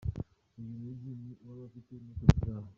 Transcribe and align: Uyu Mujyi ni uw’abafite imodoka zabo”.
Uyu 0.57 0.73
Mujyi 0.81 1.11
ni 1.21 1.31
uw’abafite 1.41 1.89
imodoka 1.93 2.33
zabo”. 2.45 2.69